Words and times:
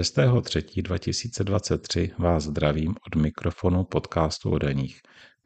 6.3.2023 0.00 2.10
vás 2.18 2.44
zdravím 2.44 2.94
od 3.06 3.16
mikrofonu 3.22 3.84
podcastu 3.84 4.50
o 4.50 4.58
daních. 4.58 5.00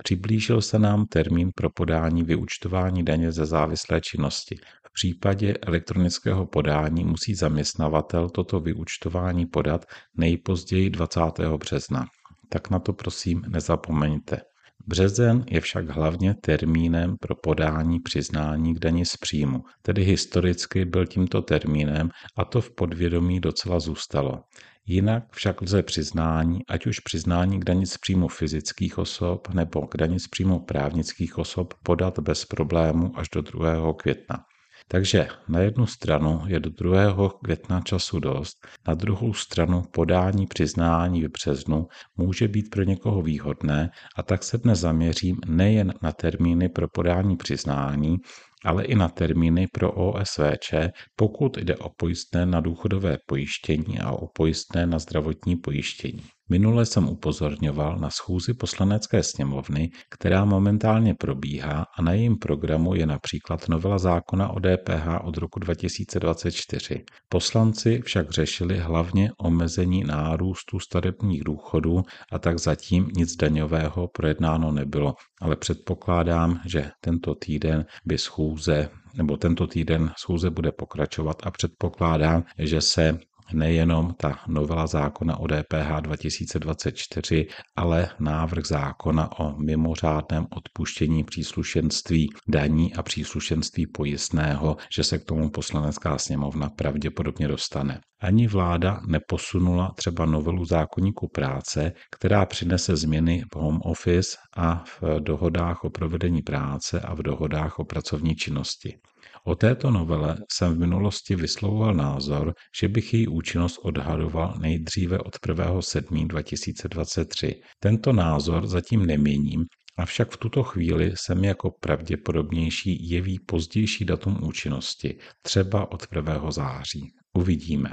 Přiblížil 0.04 0.62
se 0.62 0.78
nám 0.78 1.06
termín 1.06 1.50
pro 1.54 1.71
podání 1.71 2.22
vyučtování 2.22 3.04
daně 3.04 3.32
ze 3.32 3.46
závislé 3.46 4.01
činnosti. 4.01 4.58
V 4.88 4.92
případě 4.92 5.54
elektronického 5.62 6.46
podání 6.46 7.04
musí 7.04 7.35
zaměstnavatel 7.35 8.28
toto 8.28 8.60
vyučtování 8.60 9.46
podat 9.46 9.85
nejpozději 10.17 10.90
20. 10.90 11.21
března. 11.56 12.06
Tak 12.49 12.71
na 12.71 12.78
to 12.78 12.92
prosím 12.92 13.42
nezapomeňte. 13.49 14.40
Březen 14.87 15.45
je 15.51 15.61
však 15.61 15.88
hlavně 15.88 16.34
termínem 16.34 17.16
pro 17.20 17.37
podání 17.37 18.01
přiznání 18.01 18.75
k 18.75 18.79
dani 18.79 19.05
z 19.05 19.16
příjmu, 19.16 19.65
tedy 19.83 20.05
historicky 20.05 20.84
byl 20.84 21.06
tímto 21.06 21.43
termínem 21.43 22.11
a 22.37 22.45
to 22.45 22.61
v 22.61 22.70
podvědomí 22.70 23.41
docela 23.41 23.81
zůstalo. 23.81 24.43
Jinak 24.87 25.25
však 25.33 25.62
lze 25.62 25.83
přiznání, 25.83 26.67
ať 26.69 26.87
už 26.87 27.01
přiznání 27.01 27.61
k 27.61 27.65
dani 27.65 27.87
z 27.87 27.98
příjmu 27.98 28.29
fyzických 28.29 28.98
osob 28.98 29.48
nebo 29.48 29.87
k 29.87 29.97
dani 29.97 30.20
z 30.20 30.29
příjmu 30.29 30.61
právnických 30.61 31.39
osob 31.39 31.75
podat 31.83 32.19
bez 32.19 32.45
problému 32.45 33.19
až 33.19 33.29
do 33.29 33.43
2. 33.43 33.93
května. 33.95 34.45
Takže 34.89 35.29
na 35.49 35.61
jednu 35.61 35.87
stranu 35.87 36.43
je 36.47 36.61
do 36.61 36.71
2. 36.71 37.31
května 37.43 37.81
času 37.81 38.21
dost, 38.21 38.67
na 38.89 38.95
druhou 38.95 39.35
stranu 39.35 39.83
podání 39.91 40.47
přiznání 40.47 41.25
v 41.25 41.31
březnu 41.31 41.87
může 42.17 42.49
být 42.49 42.71
pro 42.71 42.83
někoho 42.83 43.23
výhodné 43.23 43.91
a 44.17 44.23
tak 44.23 44.43
se 44.43 44.59
dnes 44.59 44.79
zaměřím 44.79 45.37
nejen 45.47 45.95
na 46.03 46.12
termíny 46.12 46.69
pro 46.69 46.89
podání 46.89 47.37
přiznání, 47.37 48.17
ale 48.65 48.85
i 48.85 48.95
na 48.95 49.09
termíny 49.09 49.67
pro 49.73 49.93
OSVČ, 49.93 50.75
pokud 51.17 51.57
jde 51.59 51.77
o 51.77 51.89
pojistné 51.89 52.47
na 52.47 52.61
důchodové 52.61 53.19
pojištění 53.27 53.98
a 53.98 54.11
o 54.12 54.27
pojistné 54.27 54.87
na 54.87 54.98
zdravotní 54.98 55.56
pojištění. 55.56 56.36
Minule 56.50 56.86
jsem 56.86 57.08
upozorňoval 57.08 57.98
na 57.98 58.11
schůzi 58.11 58.55
poslanecké 58.55 59.22
sněmovny, 59.22 59.91
která 60.11 60.44
momentálně 60.44 61.14
probíhá 61.14 61.86
a 61.98 62.03
na 62.03 62.12
jejím 62.12 62.36
programu 62.38 62.94
je 62.94 63.06
například 63.06 63.69
novela 63.69 63.98
zákona 63.98 64.48
o 64.48 64.61
DPH 64.61 65.25
od 65.25 65.36
roku 65.36 65.58
2024. 65.58 67.05
Poslanci 67.28 68.03
však 68.05 68.30
řešili 68.30 68.78
hlavně 68.78 69.30
omezení 69.41 70.05
nárůstu 70.05 70.80
stavebních 70.80 71.44
důchodů 71.44 72.03
a 72.33 72.38
tak 72.38 72.58
zatím 72.58 73.08
nic 73.16 73.36
daňového 73.36 74.08
projednáno 74.08 74.72
nebylo, 74.72 75.14
ale 75.41 75.56
předpokládám, 75.56 76.60
že 76.66 76.91
tento 77.00 77.34
týden 77.34 77.84
by 78.05 78.19
schůze 78.19 78.88
nebo 79.16 79.36
tento 79.36 79.66
týden 79.66 80.12
schůze 80.19 80.50
bude 80.50 80.72
pokračovat 80.72 81.36
a 81.42 81.50
předpokládám, 81.50 82.44
že 82.58 82.81
se 82.81 83.19
nejenom 83.52 84.14
ta 84.14 84.39
novela 84.47 84.86
zákona 84.86 85.36
o 85.36 85.47
DPH 85.47 86.00
2024, 86.00 87.47
ale 87.77 88.08
návrh 88.20 88.66
zákona 88.66 89.41
o 89.41 89.58
mimořádném 89.58 90.47
odpuštění 90.56 91.25
příslušenství 91.25 92.28
daní 92.48 92.94
a 92.94 93.03
příslušenství 93.03 93.86
pojistného, 93.86 94.77
že 94.97 95.05
se 95.05 95.19
k 95.19 95.25
tomu 95.25 95.50
poslanecká 95.50 96.19
sněmovna 96.19 96.70
pravděpodobně 96.70 97.48
dostane. 97.48 98.00
Ani 98.20 98.47
vláda 98.47 99.00
neposunula 99.06 99.92
třeba 99.97 100.27
novelu 100.27 100.64
zákonníku 100.64 101.28
práce, 101.28 101.92
která 102.16 102.47
přinese 102.47 102.97
změny 102.97 103.44
v 103.55 103.56
home 103.56 103.81
office 103.83 104.36
a 104.56 104.84
v 104.86 105.20
dohodách 105.20 105.84
o 105.84 105.91
provedení 105.91 106.42
práce 106.42 107.00
a 107.00 107.14
v 107.14 107.22
dohodách 107.22 107.78
o 107.78 107.84
pracovní 107.84 108.34
činnosti. 108.34 108.98
O 109.47 109.55
této 109.55 109.91
novele 109.91 110.36
jsem 110.52 110.75
v 110.75 110.78
minulosti 110.78 111.36
vyslovoval 111.36 111.94
názor, 111.94 112.55
že 112.80 112.89
bych 112.89 113.14
její 113.14 113.28
účinnost 113.28 113.78
odhadoval 113.83 114.55
nejdříve 114.61 115.19
od 115.19 115.36
1. 115.48 116.27
2023. 116.27 117.61
Tento 117.80 118.12
názor 118.12 118.66
zatím 118.66 119.06
neměním, 119.06 119.65
Avšak 119.98 120.31
v 120.31 120.37
tuto 120.37 120.62
chvíli 120.62 121.12
se 121.16 121.34
mi 121.34 121.47
jako 121.47 121.71
pravděpodobnější 121.81 123.09
jeví 123.10 123.38
pozdější 123.38 124.04
datum 124.04 124.38
účinnosti, 124.43 125.19
třeba 125.43 125.92
od 125.92 126.06
1. 126.16 126.50
září. 126.50 127.12
Uvidíme. 127.32 127.91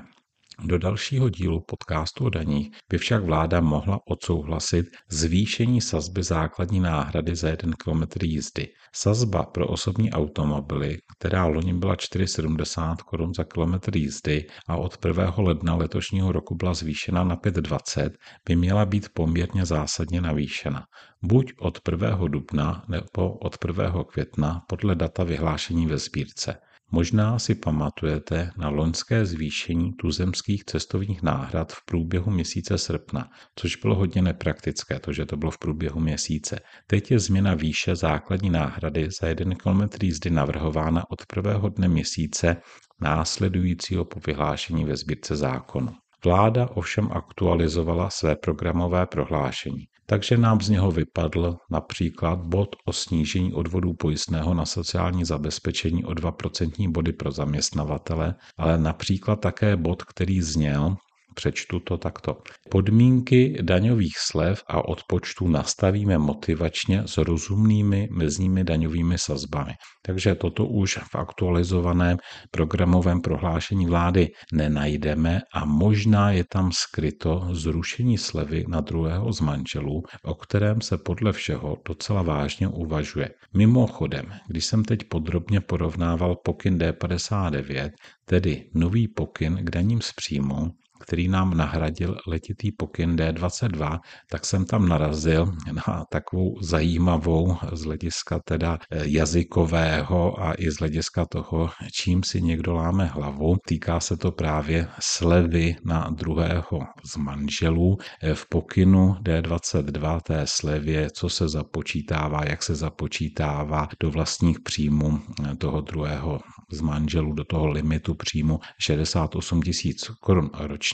Do 0.64 0.78
dalšího 0.78 1.30
dílu 1.30 1.62
podcastu 1.68 2.26
o 2.26 2.30
daních 2.30 2.70
by 2.92 2.98
však 2.98 3.24
vláda 3.24 3.62
mohla 3.62 4.00
odsouhlasit 4.08 4.86
zvýšení 5.10 5.82
sazby 5.82 6.24
základní 6.24 6.80
náhrady 6.80 7.36
za 7.36 7.50
1 7.50 7.74
km 7.84 8.04
jízdy. 8.24 8.68
Sazba 8.96 9.44
pro 9.44 9.68
osobní 9.68 10.12
automobily, 10.12 10.98
která 11.18 11.46
loni 11.46 11.74
byla 11.74 11.96
4,70 11.96 12.96
korun 12.96 13.34
za 13.34 13.44
kilometr 13.44 13.98
jízdy 13.98 14.46
a 14.68 14.78
od 14.78 15.06
1. 15.06 15.34
ledna 15.38 15.76
letošního 15.76 16.32
roku 16.32 16.56
byla 16.56 16.74
zvýšena 16.74 17.24
na 17.24 17.36
5,20, 17.36 18.10
by 18.48 18.56
měla 18.56 18.86
být 18.86 19.10
poměrně 19.14 19.66
zásadně 19.66 20.22
navýšena. 20.22 20.84
Buď 21.24 21.54
od 21.60 21.80
1. 21.92 22.28
dubna 22.28 22.84
nebo 22.90 23.34
od 23.34 23.58
1. 23.68 24.04
května 24.04 24.62
podle 24.70 24.96
data 24.96 25.24
vyhlášení 25.24 25.88
ve 25.88 25.98
sbírce. 25.98 26.56
Možná 26.96 27.40
si 27.40 27.56
pamatujete 27.56 28.52
na 28.58 28.70
loňské 28.70 29.26
zvýšení 29.26 29.94
tuzemských 29.94 30.66
cestovních 30.66 31.24
náhrad 31.24 31.72
v 31.72 31.86
průběhu 31.86 32.32
měsíce 32.32 32.78
srpna, 32.78 33.30
což 33.56 33.76
bylo 33.76 33.96
hodně 33.96 34.22
nepraktické, 34.22 35.00
to, 35.00 35.14
že 35.14 35.26
to 35.26 35.38
bylo 35.38 35.52
v 35.52 35.58
průběhu 35.58 36.00
měsíce. 36.00 36.60
Teď 36.88 37.12
je 37.12 37.20
změna 37.20 37.54
výše 37.54 37.96
základní 37.96 38.50
náhrady 38.50 39.10
za 39.22 39.28
1 39.28 39.56
km 39.56 39.82
jízdy 40.04 40.30
navrhována 40.30 41.04
od 41.10 41.26
prvého 41.26 41.70
dne 41.70 41.88
měsíce 41.88 42.58
následujícího 43.02 44.06
po 44.06 44.20
vyhlášení 44.28 44.86
ve 44.86 44.98
sbírce 44.98 45.36
zákonu. 45.36 45.94
Vláda 46.26 46.70
ovšem 46.70 47.10
aktualizovala 47.12 48.10
své 48.10 48.36
programové 48.36 49.06
prohlášení, 49.06 49.86
takže 50.06 50.38
nám 50.38 50.62
z 50.62 50.70
něho 50.70 50.92
vypadl 50.92 51.58
například 51.70 52.40
bod 52.40 52.76
o 52.86 52.94
snížení 52.94 53.54
odvodů 53.54 53.94
pojistného 53.94 54.54
na 54.54 54.66
sociální 54.66 55.26
zabezpečení 55.26 56.06
o 56.06 56.12
2% 56.12 56.92
body 56.92 57.14
pro 57.14 57.32
zaměstnavatele, 57.32 58.36
ale 58.58 58.78
například 58.78 59.36
také 59.36 59.78
bod, 59.78 60.04
který 60.04 60.42
zněl, 60.42 60.96
Přečtu 61.36 61.80
to 61.80 61.98
takto. 61.98 62.38
Podmínky 62.70 63.58
daňových 63.62 64.18
slev 64.18 64.64
a 64.68 64.88
odpočtu 64.88 65.48
nastavíme 65.48 66.18
motivačně 66.18 67.04
s 67.06 67.18
rozumnými 67.18 68.08
mezními 68.12 68.64
daňovými 68.64 69.18
sazbami. 69.18 69.74
Takže 70.06 70.36
toto 70.36 70.66
už 70.66 70.98
v 71.12 71.16
aktualizovaném 71.16 72.18
programovém 72.52 73.22
prohlášení 73.22 73.86
vlády 73.86 74.30
nenajdeme 74.54 75.42
a 75.54 75.66
možná 75.66 76.32
je 76.32 76.44
tam 76.44 76.72
skryto 76.72 77.48
zrušení 77.52 78.18
slevy 78.18 78.66
na 78.68 78.82
druhého 78.82 79.34
z 79.34 79.42
manželů, 79.42 80.04
o 80.24 80.36
kterém 80.36 80.82
se 80.82 80.98
podle 80.98 81.34
všeho 81.34 81.78
docela 81.88 82.22
vážně 82.22 82.68
uvažuje. 82.68 83.30
Mimochodem, 83.54 84.26
když 84.48 84.66
jsem 84.66 84.84
teď 84.84 85.00
podrobně 85.04 85.62
porovnával 85.62 86.36
pokyn 86.36 86.78
D59, 86.78 87.92
tedy 88.26 88.70
nový 88.74 89.08
pokyn 89.08 89.60
k 89.62 89.70
daním 89.70 90.02
z 90.02 90.12
příjmu, 90.14 90.72
který 91.04 91.28
nám 91.28 91.58
nahradil 91.58 92.18
letitý 92.28 92.72
pokyn 92.72 93.16
D22, 93.16 94.00
tak 94.32 94.46
jsem 94.46 94.66
tam 94.66 94.88
narazil 94.88 95.52
na 95.88 96.06
takovou 96.12 96.62
zajímavou 96.62 97.58
z 97.72 97.82
hlediska 97.84 98.40
teda 98.46 98.80
eh, 98.92 99.02
jazykového 99.06 100.42
a 100.42 100.54
i 100.54 100.72
z 100.72 100.80
hlediska 100.80 101.26
toho, 101.26 101.70
čím 101.92 102.24
si 102.24 102.42
někdo 102.42 102.74
láme 102.74 103.06
hlavu. 103.06 103.56
Týká 103.68 104.00
se 104.00 104.18
to 104.18 104.32
právě 104.32 104.88
slevy 105.00 105.76
na 105.86 106.10
druhého 106.10 106.80
z 107.12 107.18
manželů. 107.18 107.98
Eh, 108.24 108.34
v 108.34 108.46
pokynu 108.50 109.16
D22 109.24 110.20
té 110.22 110.42
slevě, 110.46 111.08
co 111.12 111.30
se 111.30 111.50
započítává, 111.50 112.42
jak 112.50 112.64
se 112.64 112.76
započítává 112.76 113.88
do 114.00 114.12
vlastních 114.12 114.60
příjmů 114.60 115.20
eh, 115.20 115.56
toho 115.56 115.82
druhého 115.82 116.40
z 116.72 116.82
manželů 116.82 117.34
do 117.34 117.44
toho 117.44 117.68
limitu 117.68 118.16
příjmu 118.16 118.60
68 118.80 119.62
tisíc 119.62 120.12
korun 120.20 120.50
ročně, 120.54 120.93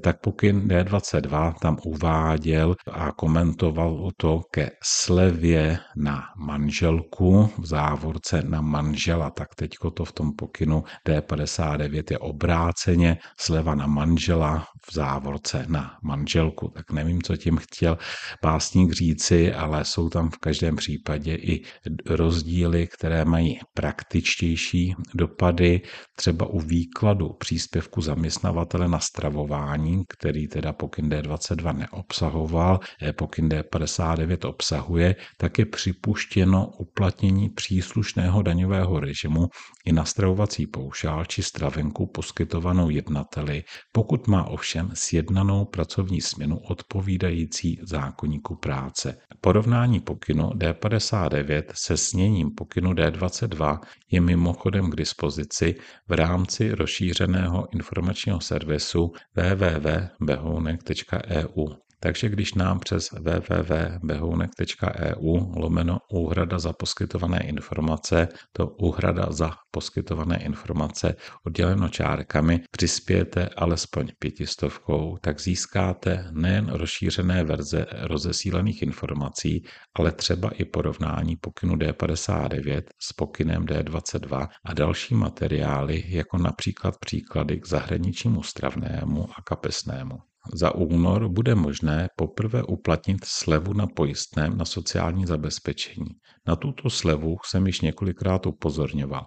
tak 0.00 0.20
pokyn 0.20 0.68
D22 0.68 1.54
tam 1.62 1.76
uváděl 1.84 2.74
a 2.92 3.12
komentoval 3.12 4.10
to 4.16 4.40
ke 4.50 4.70
slevě 4.82 5.78
na 5.96 6.22
manželku 6.36 7.50
v 7.58 7.66
závorce 7.66 8.42
na 8.42 8.60
manžela. 8.60 9.30
Tak 9.30 9.54
teďko 9.54 9.90
to 9.90 10.04
v 10.04 10.12
tom 10.12 10.32
pokynu 10.38 10.84
D59 11.08 12.02
je 12.10 12.18
obráceně 12.18 13.18
sleva 13.40 13.74
na 13.74 13.86
manžela 13.86 14.66
v 14.90 14.94
závorce 14.94 15.64
na 15.68 15.98
manželku. 16.02 16.68
Tak 16.68 16.90
nevím, 16.92 17.22
co 17.22 17.36
tím 17.36 17.56
chtěl 17.56 17.98
básník 18.42 18.92
říci, 18.92 19.54
ale 19.54 19.84
jsou 19.84 20.08
tam 20.08 20.30
v 20.30 20.38
každém 20.38 20.76
případě 20.76 21.34
i 21.34 21.62
rozdíly, 22.06 22.86
které 22.98 23.24
mají 23.24 23.60
praktičtější 23.74 24.94
dopady 25.14 25.80
třeba 26.16 26.46
u 26.46 26.60
výkladu 26.60 27.28
příspěvku 27.38 28.00
zaměstnavatele 28.00 28.88
na 28.88 29.00
stravování, 29.38 30.04
který 30.08 30.48
teda 30.48 30.72
pokyn 30.72 31.08
D22 31.08 31.72
neobsahoval, 31.78 32.80
eh, 33.02 33.12
pokyn 33.12 33.48
D59 33.48 34.44
obsahuje, 34.48 35.16
tak 35.36 35.58
je 35.58 35.66
připuštěno 35.66 36.66
uplatnění 36.78 37.48
příslušného 37.48 38.42
daňového 38.42 39.00
režimu 39.00 39.48
i 39.86 39.92
na 39.92 40.04
stravovací 40.04 40.66
poušál 40.66 41.24
či 41.24 41.42
stravenku 41.42 42.06
poskytovanou 42.06 42.90
jednateli, 42.90 43.62
pokud 43.92 44.26
má 44.26 44.44
ovšem 44.44 44.90
sjednanou 44.94 45.64
pracovní 45.64 46.20
směnu 46.20 46.58
odpovídající 46.58 47.78
zákonníku 47.82 48.56
práce. 48.56 49.16
Porovnání 49.40 50.00
pokynu 50.00 50.50
D59 50.50 51.62
se 51.74 51.96
sněním 51.96 52.50
pokynu 52.50 52.92
D22 52.92 53.78
je 54.10 54.20
mimochodem 54.20 54.90
k 54.90 54.96
dispozici 54.96 55.74
v 56.08 56.12
rámci 56.12 56.74
rozšířeného 56.74 57.68
informačního 57.72 58.40
servisu 58.40 59.12
www.behounek.eu. 59.36 61.87
Takže 62.00 62.28
když 62.28 62.54
nám 62.54 62.80
přes 62.80 63.12
www.behounek.eu 63.12 65.52
lomeno 65.56 65.98
úhrada 66.12 66.58
za 66.58 66.72
poskytované 66.72 67.44
informace, 67.44 68.28
to 68.52 68.66
úhrada 68.66 69.26
za 69.30 69.52
poskytované 69.70 70.42
informace 70.42 71.14
odděleno 71.46 71.88
čárkami, 71.88 72.60
přispějete 72.70 73.48
alespoň 73.48 74.08
pětistovkou, 74.18 75.16
tak 75.20 75.40
získáte 75.40 76.28
nejen 76.30 76.68
rozšířené 76.68 77.44
verze 77.44 77.86
rozesílených 77.92 78.82
informací, 78.82 79.64
ale 79.94 80.12
třeba 80.12 80.50
i 80.50 80.64
porovnání 80.64 81.36
pokynu 81.36 81.74
D59 81.74 82.82
s 83.02 83.12
pokynem 83.12 83.64
D22 83.64 84.48
a 84.64 84.74
další 84.74 85.14
materiály, 85.14 86.04
jako 86.06 86.38
například 86.38 86.94
příklady 87.00 87.60
k 87.60 87.66
zahraničnímu 87.66 88.42
stravnému 88.42 89.28
a 89.38 89.42
kapesnému. 89.42 90.27
Za 90.54 90.74
únor 90.74 91.28
bude 91.28 91.54
možné 91.54 92.08
poprvé 92.16 92.62
uplatnit 92.62 93.24
slevu 93.24 93.72
na 93.72 93.86
pojistném 93.86 94.56
na 94.56 94.64
sociální 94.64 95.26
zabezpečení. 95.26 96.10
Na 96.46 96.56
tuto 96.56 96.90
slevu 96.90 97.36
jsem 97.44 97.66
již 97.66 97.80
několikrát 97.80 98.46
upozorňoval. 98.46 99.26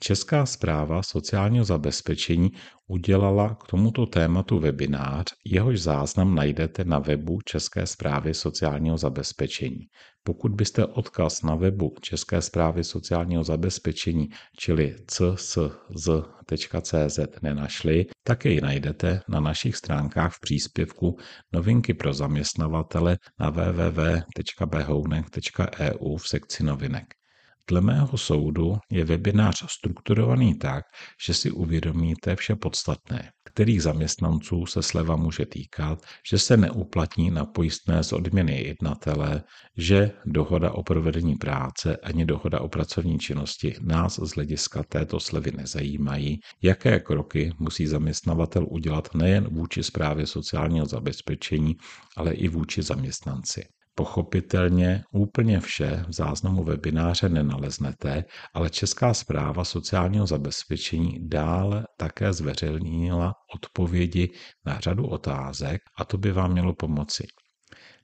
Česká 0.00 0.46
zpráva 0.46 1.02
sociálního 1.02 1.64
zabezpečení 1.64 2.50
udělala 2.86 3.54
k 3.54 3.66
tomuto 3.66 4.06
tématu 4.06 4.58
webinář, 4.58 5.26
jehož 5.46 5.80
záznam 5.80 6.34
najdete 6.34 6.84
na 6.84 6.98
webu 6.98 7.38
České 7.44 7.86
zprávy 7.86 8.34
sociálního 8.34 8.98
zabezpečení. 8.98 9.86
Pokud 10.22 10.52
byste 10.52 10.86
odkaz 10.86 11.42
na 11.42 11.54
webu 11.54 11.94
České 12.00 12.42
zprávy 12.42 12.84
sociálního 12.84 13.44
zabezpečení, 13.44 14.28
čili 14.58 14.96
csz.cz 15.06 15.58
nenašli, 17.42 18.06
tak 18.22 18.44
jej 18.44 18.60
najdete 18.60 19.20
na 19.28 19.40
našich 19.40 19.76
stránkách 19.76 20.34
v 20.34 20.40
příspěvku 20.40 21.18
Novinky 21.52 21.94
pro 21.94 22.12
zaměstnavatele 22.12 23.18
na 23.40 23.50
www.behounek.eu 23.50 26.16
v 26.16 26.28
sekci 26.28 26.64
novinek. 26.64 27.17
Dle 27.70 27.80
mého 27.80 28.18
soudu 28.18 28.78
je 28.90 29.04
webinář 29.04 29.64
strukturovaný 29.68 30.58
tak, 30.58 30.84
že 31.26 31.34
si 31.34 31.50
uvědomíte 31.50 32.36
vše 32.36 32.56
podstatné, 32.56 33.30
kterých 33.44 33.82
zaměstnanců 33.82 34.66
se 34.66 34.82
sleva 34.82 35.16
může 35.16 35.46
týkat, 35.46 35.98
že 36.30 36.38
se 36.38 36.56
neuplatní 36.56 37.30
na 37.30 37.44
pojistné 37.44 38.04
z 38.04 38.12
odměny 38.12 38.62
jednatele, 38.62 39.42
že 39.76 40.10
dohoda 40.26 40.70
o 40.70 40.82
provedení 40.82 41.36
práce 41.36 41.96
ani 41.96 42.24
dohoda 42.24 42.60
o 42.60 42.68
pracovní 42.68 43.18
činnosti 43.18 43.74
nás 43.80 44.20
z 44.22 44.30
hlediska 44.34 44.82
této 44.82 45.20
slevy 45.20 45.52
nezajímají, 45.52 46.40
jaké 46.62 47.00
kroky 47.00 47.52
musí 47.58 47.86
zaměstnavatel 47.86 48.66
udělat 48.70 49.14
nejen 49.14 49.44
vůči 49.44 49.82
správě 49.82 50.26
sociálního 50.26 50.86
zabezpečení, 50.86 51.76
ale 52.16 52.32
i 52.32 52.48
vůči 52.48 52.82
zaměstnanci. 52.82 53.64
Pochopitelně 53.98 55.02
úplně 55.12 55.60
vše 55.60 56.04
v 56.08 56.12
záznamu 56.12 56.64
webináře 56.64 57.28
nenaleznete, 57.28 58.24
ale 58.54 58.70
Česká 58.70 59.14
zpráva 59.14 59.64
sociálního 59.64 60.26
zabezpečení 60.26 61.28
dále 61.28 61.84
také 61.96 62.32
zveřejnila 62.32 63.34
odpovědi 63.54 64.30
na 64.66 64.80
řadu 64.80 65.06
otázek 65.06 65.80
a 65.98 66.04
to 66.04 66.18
by 66.18 66.32
vám 66.32 66.52
mělo 66.52 66.74
pomoci. 66.74 67.26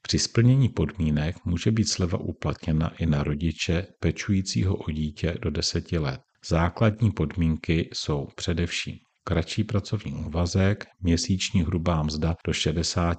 Při 0.03 0.19
splnění 0.19 0.69
podmínek 0.69 1.37
může 1.45 1.71
být 1.71 1.89
sleva 1.89 2.19
uplatněna 2.19 2.89
i 2.99 3.07
na 3.07 3.23
rodiče 3.23 3.87
pečujícího 4.01 4.77
o 4.77 4.91
dítě 4.91 5.35
do 5.43 5.51
10 5.51 5.93
let. 5.93 6.21
Základní 6.49 7.11
podmínky 7.11 7.91
jsou 7.93 8.29
především 8.37 8.97
kratší 9.25 9.65
pracovní 9.65 10.13
úvazek, 10.13 10.87
měsíční 11.01 11.63
hrubá 11.63 12.03
mzda 12.03 12.37
do 12.47 12.53
60 12.53 13.19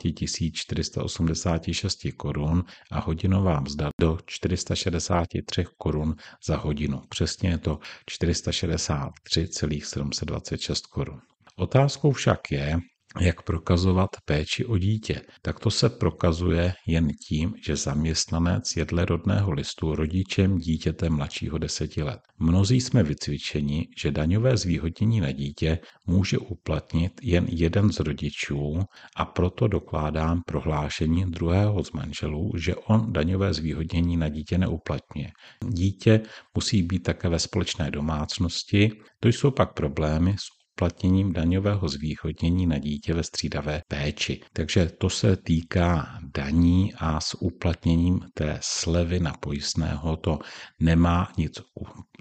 486 0.53 1.99
korun 2.17 2.63
a 2.91 2.99
hodinová 2.99 3.59
mzda 3.59 3.89
do 4.01 4.17
463 4.25 5.65
korun 5.77 6.15
za 6.45 6.57
hodinu. 6.57 7.01
Přesně 7.09 7.49
je 7.49 7.57
to 7.57 7.79
463,726 8.05 10.87
korun. 10.87 11.21
Otázkou 11.57 12.11
však 12.11 12.51
je, 12.51 12.79
jak 13.19 13.41
prokazovat 13.41 14.09
péči 14.25 14.65
o 14.65 14.77
dítě, 14.77 15.21
tak 15.41 15.59
to 15.59 15.71
se 15.71 15.89
prokazuje 15.89 16.73
jen 16.87 17.07
tím, 17.27 17.53
že 17.65 17.75
zaměstnanec 17.75 18.75
je 18.75 18.85
dle 18.85 19.05
rodného 19.05 19.51
listu 19.51 19.95
rodičem 19.95 20.57
dítěte 20.57 21.09
mladšího 21.09 21.57
deseti 21.57 22.03
let. 22.03 22.19
Mnozí 22.39 22.81
jsme 22.81 23.03
vycvičeni, 23.03 23.87
že 23.97 24.11
daňové 24.11 24.57
zvýhodnění 24.57 25.19
na 25.19 25.31
dítě 25.31 25.79
může 26.07 26.37
uplatnit 26.37 27.11
jen 27.21 27.45
jeden 27.49 27.91
z 27.91 27.99
rodičů 27.99 28.79
a 29.15 29.25
proto 29.25 29.67
dokládám 29.67 30.41
prohlášení 30.47 31.25
druhého 31.25 31.83
z 31.83 31.91
manželů, 31.91 32.51
že 32.57 32.75
on 32.75 33.13
daňové 33.13 33.53
zvýhodnění 33.53 34.17
na 34.17 34.29
dítě 34.29 34.57
neuplatňuje. 34.57 35.31
Dítě 35.69 36.21
musí 36.55 36.83
být 36.83 36.99
také 36.99 37.29
ve 37.29 37.39
společné 37.39 37.91
domácnosti, 37.91 38.91
to 39.19 39.27
jsou 39.27 39.51
pak 39.51 39.73
problémy 39.73 40.35
s 40.39 40.54
uplatněním 40.75 41.33
daňového 41.33 41.89
zvýhodnění 41.89 42.67
na 42.67 42.77
dítě 42.77 43.13
ve 43.13 43.23
střídavé 43.23 43.81
péči. 43.87 44.41
Takže 44.53 44.89
to 44.97 45.09
se 45.09 45.37
týká 45.37 46.19
daní 46.35 46.93
a 46.97 47.19
s 47.19 47.41
uplatněním 47.41 48.19
té 48.33 48.59
slevy 48.61 49.19
na 49.19 49.33
pojistného 49.33 50.17
to 50.17 50.39
nemá 50.79 51.31
nic 51.37 51.61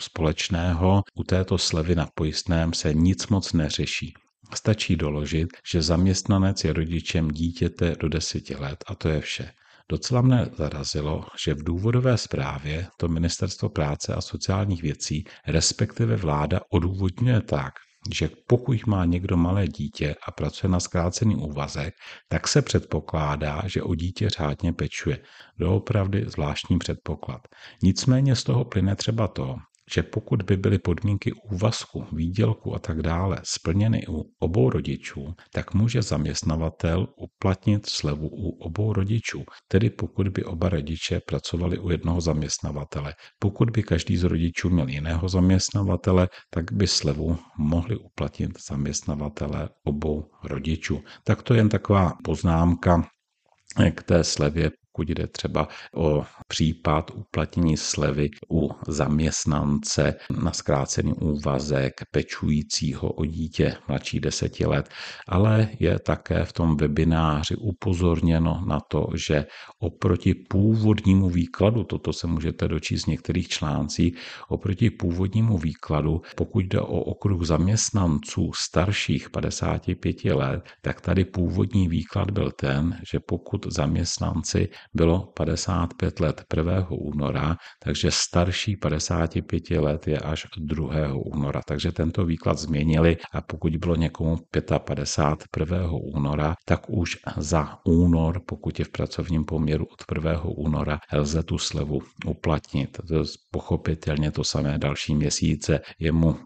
společného. 0.01 1.03
U 1.15 1.25
této 1.25 1.59
slevy 1.59 1.95
na 1.95 2.09
pojistném 2.15 2.73
se 2.73 2.95
nic 2.95 3.27
moc 3.27 3.53
neřeší. 3.53 4.15
Stačí 4.55 4.97
doložit, 4.97 5.49
že 5.73 5.83
zaměstnanec 5.83 6.65
je 6.65 6.73
rodičem 6.73 7.29
dítěte 7.29 7.97
do 8.01 8.09
deseti 8.09 8.57
let 8.57 8.85
a 8.87 8.95
to 8.95 9.09
je 9.09 9.21
vše. 9.21 9.51
Docela 9.89 10.23
mne 10.23 10.51
zarazilo, 10.57 11.25
že 11.45 11.55
v 11.55 11.65
důvodové 11.65 12.19
zprávě 12.19 12.87
to 12.97 13.09
Ministerstvo 13.09 13.69
práce 13.69 14.15
a 14.15 14.21
sociálních 14.21 14.83
věcí, 14.83 15.25
respektive 15.47 16.17
vláda, 16.17 16.61
odůvodňuje 16.73 17.41
tak, 17.41 17.75
že 18.13 18.31
pokud 18.47 18.87
má 18.87 19.05
někdo 19.05 19.37
malé 19.37 19.69
dítě 19.69 20.15
a 20.27 20.31
pracuje 20.31 20.71
na 20.71 20.81
zkrácený 20.81 21.37
úvazek, 21.37 21.95
tak 22.29 22.49
se 22.49 22.63
předpokládá, 22.63 23.63
že 23.67 23.83
o 23.83 23.95
dítě 23.95 24.31
řádně 24.31 24.73
pečuje. 24.73 25.19
Doopravdy 25.59 26.25
zvláštní 26.27 26.79
předpoklad. 26.79 27.41
Nicméně 27.83 28.37
z 28.37 28.45
toho 28.45 28.65
plyne 28.65 28.97
třeba 28.97 29.29
to, 29.29 29.57
že 29.91 30.03
pokud 30.03 30.43
by 30.43 30.57
byly 30.57 30.79
podmínky 30.79 31.33
úvazku, 31.33 32.07
výdělku 32.13 32.75
a 32.75 32.79
tak 32.79 33.03
dále 33.03 33.41
splněny 33.43 34.07
u 34.09 34.25
obou 34.39 34.71
rodičů, 34.71 35.35
tak 35.53 35.75
může 35.75 36.03
zaměstnavatel 36.03 37.07
uplatnit 37.17 37.87
slevu 37.87 38.29
u 38.29 38.49
obou 38.49 38.93
rodičů, 38.93 39.45
tedy 39.69 39.91
pokud 39.91 40.29
by 40.29 40.45
oba 40.45 40.69
rodiče 40.69 41.21
pracovali 41.27 41.79
u 41.79 41.91
jednoho 41.91 42.21
zaměstnavatele. 42.21 43.15
Pokud 43.39 43.71
by 43.71 43.83
každý 43.83 44.17
z 44.17 44.25
rodičů 44.25 44.71
měl 44.71 44.89
jiného 44.89 45.29
zaměstnavatele, 45.29 46.29
tak 46.51 46.73
by 46.73 46.87
slevu 46.87 47.39
mohli 47.59 47.97
uplatnit 47.97 48.51
zaměstnavatele 48.69 49.69
obou 49.85 50.25
rodičů. 50.45 51.03
Tak 51.25 51.43
to 51.43 51.55
je 51.55 51.61
jen 51.61 51.69
taková 51.69 52.13
poznámka 52.25 53.09
k 53.95 54.03
té 54.03 54.25
slevě 54.25 54.71
pokud 54.97 55.09
jde 55.09 55.27
třeba 55.27 55.69
o 55.95 56.25
případ 56.49 57.11
uplatnění 57.15 57.77
slevy 57.77 58.31
u 58.53 58.71
zaměstnance 58.89 60.15
na 60.43 60.53
zkrácený 60.53 61.13
úvazek 61.13 62.01
pečujícího 62.11 63.13
o 63.13 63.25
dítě 63.25 63.77
mladší 63.89 64.21
deseti 64.21 64.67
let, 64.67 64.89
ale 65.29 65.69
je 65.81 65.99
také 65.99 66.45
v 66.45 66.53
tom 66.53 66.77
webináři 66.77 67.57
upozorněno 67.57 68.63
na 68.67 68.81
to, 68.81 69.07
že 69.15 69.47
oproti 69.79 70.35
původnímu 70.35 71.31
výkladu, 71.31 71.85
toto 71.85 72.13
se 72.13 72.27
můžete 72.27 72.69
dočíst 72.69 73.05
v 73.05 73.11
některých 73.11 73.49
článcích, 73.49 74.19
oproti 74.49 74.91
původnímu 74.91 75.59
výkladu, 75.59 76.23
pokud 76.37 76.65
jde 76.65 76.81
o 76.81 77.01
okruh 77.01 77.45
zaměstnanců 77.47 78.53
starších 78.55 79.31
55 79.31 80.25
let, 80.25 80.65
tak 80.83 81.01
tady 81.01 81.25
původní 81.25 81.89
výklad 81.89 82.31
byl 82.31 82.51
ten, 82.51 83.01
že 83.11 83.21
pokud 83.21 83.67
zaměstnanci 83.73 84.69
bylo 84.95 85.33
55 85.37 86.21
let 86.21 86.45
1. 86.57 86.87
února, 86.91 87.57
takže 87.85 88.11
starší 88.11 88.77
55 88.77 89.71
let 89.71 90.07
je 90.07 90.19
až 90.19 90.47
2. 90.59 91.15
února. 91.15 91.61
Takže 91.67 91.93
tento 91.93 92.25
výklad 92.25 92.59
změnili 92.59 93.17
a 93.33 93.41
pokud 93.41 93.77
bylo 93.77 93.97
někomu 93.97 94.39
55 94.85 95.69
1. 95.71 95.91
února, 95.93 96.55
tak 96.65 96.91
už 96.91 97.17
za 97.37 97.79
únor, 97.85 98.41
pokud 98.47 98.79
je 98.79 98.85
v 98.85 98.89
pracovním 98.89 99.45
poměru 99.45 99.87
od 99.87 100.05
1. 100.15 100.43
února, 100.45 100.99
lze 101.13 101.43
tu 101.43 101.59
slevu 101.59 102.01
uplatnit. 102.27 102.99
To 103.09 103.15
je 103.15 103.21
pochopitelně 103.51 104.31
to 104.31 104.45
samé 104.45 104.79
další 104.79 105.15
měsíce. 105.15 105.81
Je 105.99 106.13
mu 106.13 106.37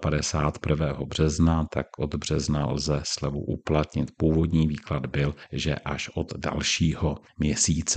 55 0.00 0.70
1. 0.70 0.92
března, 1.04 1.66
tak 1.72 1.86
od 1.98 2.14
března 2.14 2.66
lze 2.70 3.00
slevu 3.04 3.40
uplatnit. 3.40 4.10
Původní 4.16 4.66
výklad 4.68 5.06
byl, 5.06 5.34
že 5.52 5.74
až 5.74 6.08
od 6.14 6.36
dalšího 6.36 7.16
měsíce. 7.38 7.87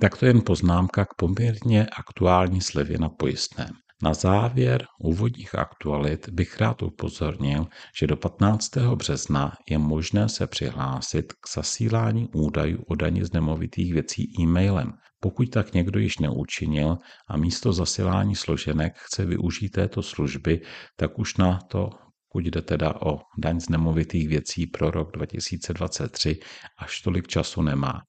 Tak 0.00 0.16
to 0.16 0.26
je 0.26 0.30
jen 0.30 0.40
poznámka 0.40 1.04
k 1.04 1.14
poměrně 1.14 1.86
aktuální 1.86 2.60
slevě 2.60 2.98
na 2.98 3.08
pojistném. 3.08 3.70
Na 4.02 4.14
závěr 4.14 4.86
úvodních 5.00 5.54
aktualit 5.54 6.28
bych 6.28 6.60
rád 6.60 6.82
upozornil, 6.82 7.66
že 8.00 8.06
do 8.06 8.16
15. 8.16 8.76
března 8.76 9.52
je 9.70 9.78
možné 9.78 10.28
se 10.28 10.46
přihlásit 10.46 11.32
k 11.32 11.54
zasílání 11.54 12.28
údajů 12.34 12.84
o 12.88 12.94
daní 12.94 13.24
z 13.24 13.32
nemovitých 13.32 13.92
věcí 13.92 14.32
e-mailem. 14.40 14.92
Pokud 15.20 15.50
tak 15.50 15.72
někdo 15.72 15.98
již 15.98 16.18
neučinil 16.18 16.96
a 17.28 17.36
místo 17.36 17.72
zasílání 17.72 18.36
složenek 18.36 18.92
chce 18.96 19.24
využít 19.24 19.68
této 19.68 20.02
služby, 20.02 20.60
tak 20.96 21.18
už 21.18 21.36
na 21.36 21.58
to 21.70 21.90
pokud 22.32 22.46
jde 22.46 22.62
teda 22.62 22.94
o 23.02 23.20
daň 23.38 23.60
z 23.60 23.68
nemovitých 23.68 24.28
věcí 24.28 24.66
pro 24.66 24.90
rok 24.90 25.12
2023, 25.12 26.40
až 26.78 27.00
tolik 27.00 27.26
času 27.26 27.62
nemá. 27.62 28.00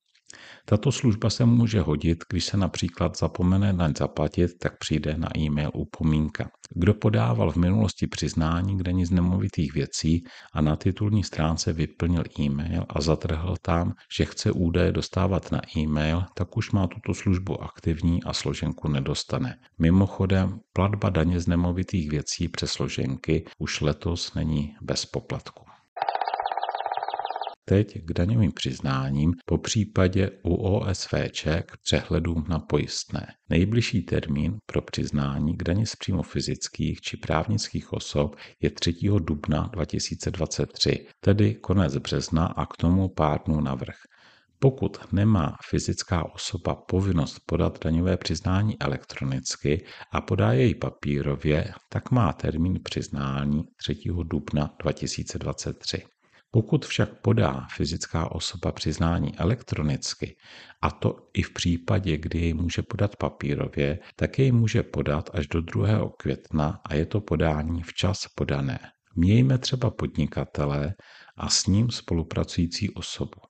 Tato 0.70 0.92
služba 0.92 1.30
se 1.30 1.46
může 1.46 1.82
hodit, 1.82 2.24
když 2.30 2.46
se 2.46 2.58
například 2.58 3.18
zapomene 3.18 3.74
daň 3.74 3.94
zaplatit, 3.98 4.52
tak 4.60 4.78
přijde 4.78 5.18
na 5.18 5.38
e-mail 5.38 5.72
upomínka. 5.74 6.50
Kdo 6.76 6.94
podával 6.94 7.52
v 7.52 7.56
minulosti 7.56 8.08
přiznání 8.08 8.78
k 8.78 8.84
daní 8.84 9.06
z 9.06 9.12
nemovitých 9.12 9.74
věcí 9.74 10.24
a 10.54 10.62
na 10.62 10.76
titulní 10.76 11.24
stránce 11.24 11.74
vyplnil 11.74 12.24
e-mail 12.40 12.86
a 12.90 13.02
zatrhl 13.02 13.56
tam, 13.62 13.94
že 14.18 14.26
chce 14.26 14.52
údaje 14.52 14.92
dostávat 14.92 15.52
na 15.52 15.62
e-mail, 15.78 16.24
tak 16.36 16.58
už 16.58 16.72
má 16.72 16.88
tuto 16.88 17.14
službu 17.14 17.64
aktivní 17.64 18.24
a 18.24 18.34
složenku 18.34 18.88
nedostane. 18.88 19.56
Mimochodem, 19.80 20.60
platba 20.74 21.10
daně 21.10 21.40
z 21.40 21.48
nemovitých 21.48 22.12
věcí 22.12 22.48
přes 22.48 22.72
složenky 22.72 23.46
už 23.60 23.82
letos 23.82 24.34
není 24.34 24.76
bez 24.82 25.06
poplatku 25.06 25.69
teď 27.70 27.98
k 28.06 28.14
daňovým 28.14 28.52
přiznáním, 28.52 29.34
po 29.46 29.58
případě 29.58 30.32
u 30.44 30.56
OSVČ 30.56 31.48
k 31.66 31.78
přehledům 31.84 32.46
na 32.48 32.60
pojistné. 32.60 33.28
Nejbližší 33.50 34.02
termín 34.02 34.58
pro 34.66 34.82
přiznání 34.82 35.58
k 35.58 35.64
daně 35.64 35.86
z 35.86 35.96
příjmu 35.96 36.24
fyzických 36.24 37.02
či 37.02 37.18
právnických 37.18 37.94
osob 37.94 38.36
je 38.62 38.70
3. 38.70 38.94
dubna 39.20 39.70
2023, 39.74 41.08
tedy 41.20 41.56
konec 41.56 41.98
března 41.98 42.46
a 42.46 42.66
k 42.66 42.78
tomu 42.78 43.10
pár 43.10 43.40
dnů 43.46 43.62
navrh. 43.62 43.96
Pokud 44.60 45.14
nemá 45.14 45.56
fyzická 45.70 46.34
osoba 46.36 46.76
povinnost 46.76 47.40
podat 47.46 47.80
daňové 47.84 48.18
přiznání 48.18 48.80
elektronicky 48.80 49.86
a 50.14 50.22
podá 50.22 50.54
jej 50.54 50.76
papírově, 50.76 51.74
tak 51.90 52.12
má 52.12 52.34
termín 52.34 52.80
přiznání 52.84 53.64
3. 53.78 53.96
dubna 54.24 54.76
2023. 54.84 56.04
Pokud 56.52 56.86
však 56.86 57.22
podá 57.22 57.68
fyzická 57.76 58.32
osoba 58.32 58.72
přiznání 58.72 59.38
elektronicky, 59.38 60.38
a 60.82 60.92
to 60.92 61.30
i 61.34 61.42
v 61.42 61.54
případě, 61.54 62.18
kdy 62.18 62.40
jej 62.40 62.54
může 62.54 62.82
podat 62.82 63.16
papírově, 63.16 64.00
tak 64.16 64.40
jej 64.40 64.52
může 64.52 64.84
podat 64.84 65.30
až 65.34 65.48
do 65.48 65.62
2. 65.62 65.88
května 66.18 66.82
a 66.86 66.96
je 66.96 67.06
to 67.06 67.22
podání 67.22 67.84
včas 67.84 68.28
podané. 68.36 68.80
Mějme 69.16 69.58
třeba 69.58 69.90
podnikatele 69.90 70.94
a 71.38 71.50
s 71.50 71.66
ním 71.66 71.90
spolupracující 71.90 72.90
osobu. 72.90 73.42